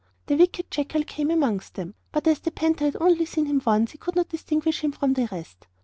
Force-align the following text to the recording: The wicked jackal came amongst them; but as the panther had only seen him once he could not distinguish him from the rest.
The 0.25 0.35
wicked 0.35 0.71
jackal 0.71 1.03
came 1.03 1.29
amongst 1.29 1.75
them; 1.75 1.93
but 2.11 2.25
as 2.27 2.39
the 2.39 2.49
panther 2.49 2.85
had 2.85 2.97
only 2.99 3.23
seen 3.25 3.45
him 3.45 3.61
once 3.63 3.91
he 3.91 3.99
could 3.99 4.15
not 4.15 4.29
distinguish 4.29 4.79
him 4.83 4.93
from 4.93 5.13
the 5.13 5.29
rest. 5.31 5.67